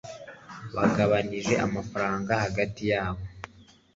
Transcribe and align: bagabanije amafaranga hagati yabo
bagabanije 0.75 1.53
amafaranga 1.65 2.31
hagati 2.43 2.81
yabo 2.91 3.23